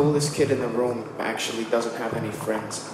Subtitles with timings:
[0.00, 2.88] coolest kid in the room actually doesn't have any friends.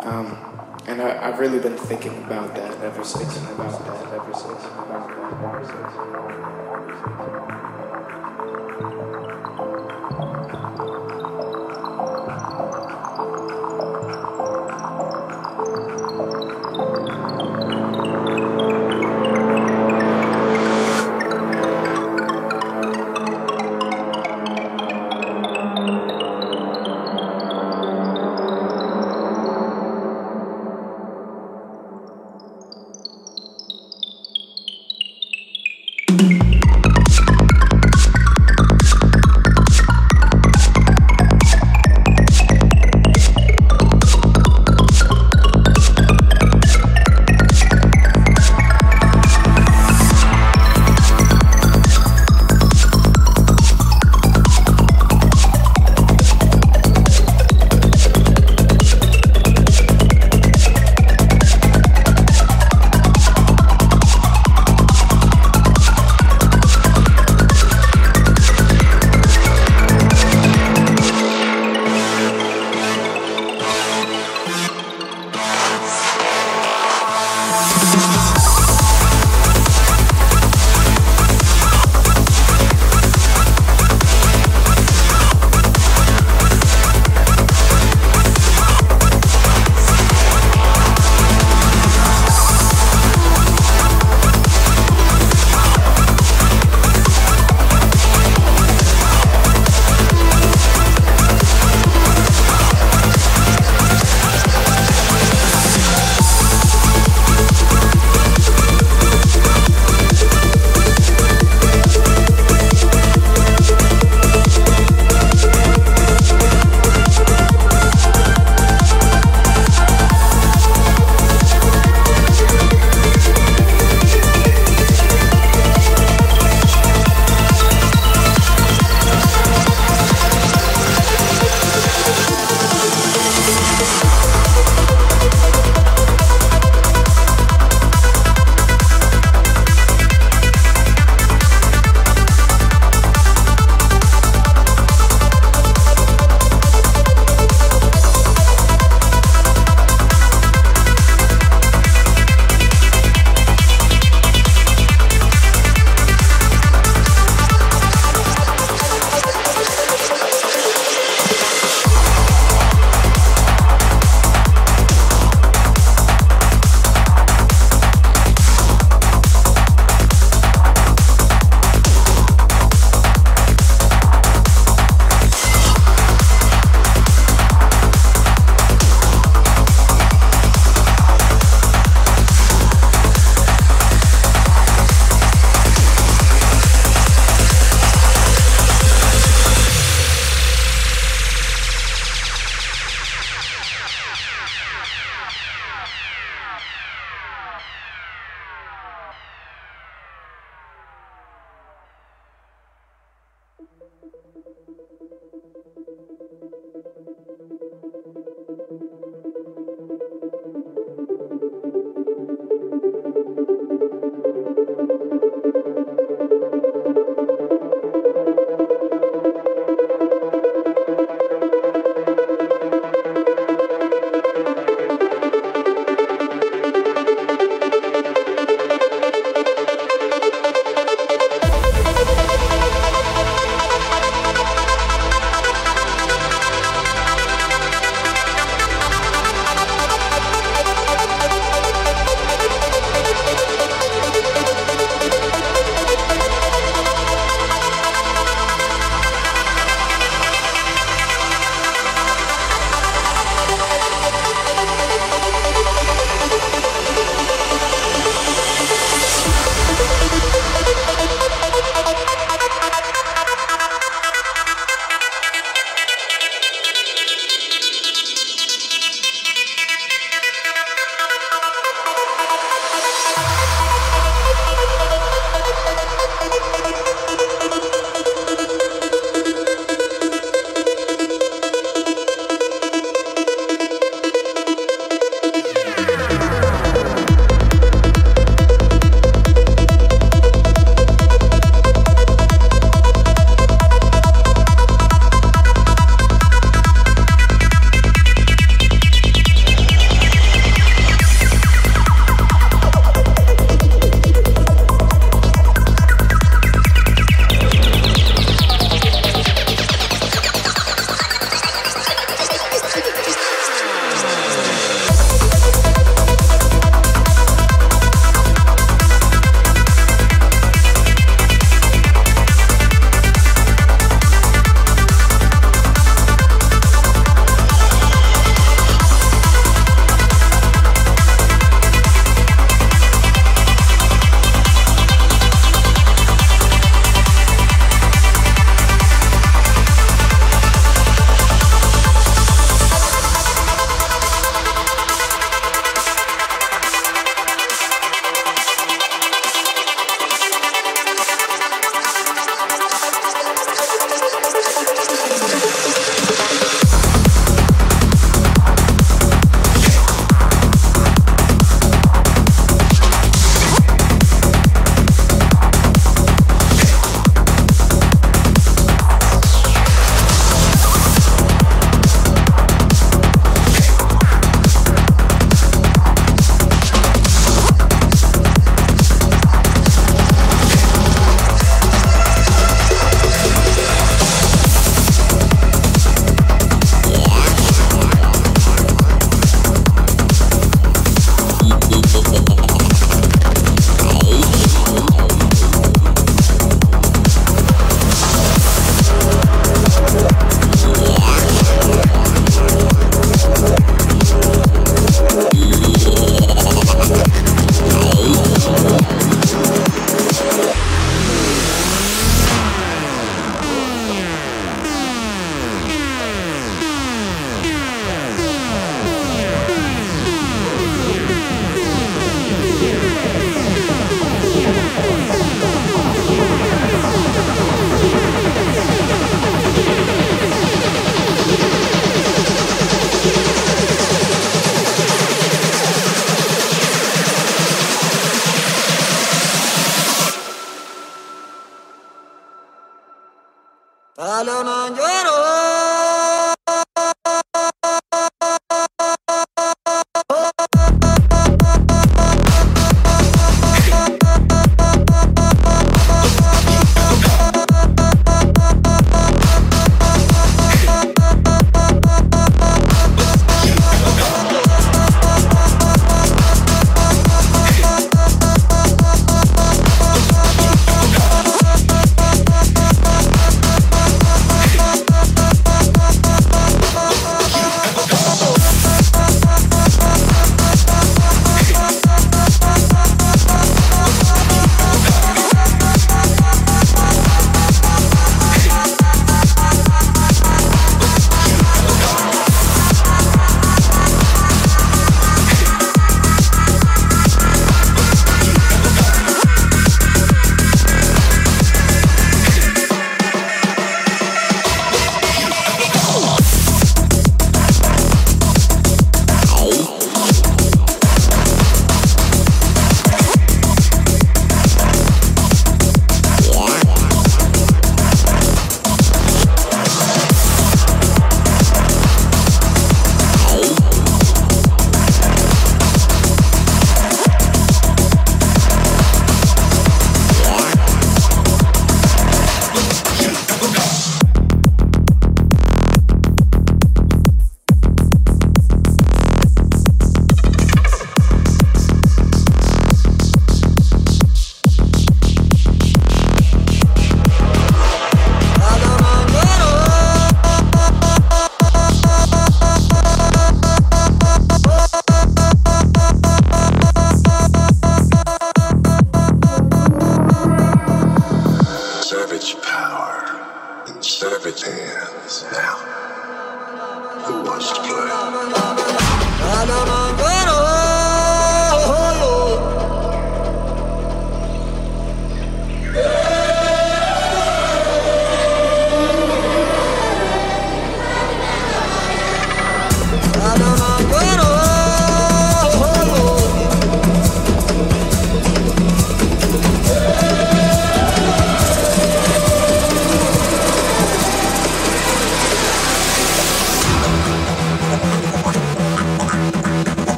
[0.00, 0.38] Um,
[0.86, 3.36] and I, have really been thinking about that ever since.
[3.36, 4.64] About that ever since.
[4.64, 6.14] About that ever since.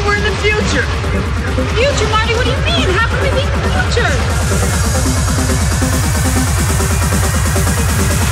[0.00, 0.86] We're in the future?
[1.76, 2.32] Future, Marty?
[2.34, 2.88] What do you mean?
[2.88, 4.08] How can we be in the future?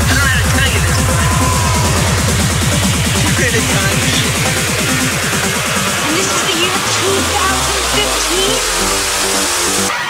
[0.01, 1.29] I don't know how to tell you this, but
[3.21, 4.33] you're in a time machine.
[6.09, 6.73] And this is the year
[9.93, 10.08] 2015?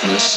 [0.00, 0.33] Consciousness,